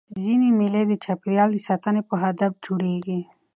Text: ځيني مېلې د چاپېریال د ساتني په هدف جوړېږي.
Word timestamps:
ځيني 0.21 0.49
مېلې 0.59 0.83
د 0.87 0.93
چاپېریال 1.03 1.49
د 1.53 1.57
ساتني 1.67 2.01
په 2.09 2.15
هدف 2.23 2.51
جوړېږي. 2.65 3.19